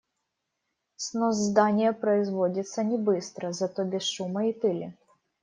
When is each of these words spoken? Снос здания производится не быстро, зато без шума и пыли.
Снос 0.95 1.35
здания 1.37 1.93
производится 1.93 2.83
не 2.83 2.97
быстро, 2.97 3.51
зато 3.51 3.83
без 3.83 4.01
шума 4.01 4.47
и 4.47 4.51
пыли. 4.51 4.97